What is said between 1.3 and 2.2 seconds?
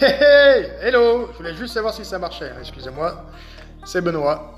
Je voulais juste savoir si ça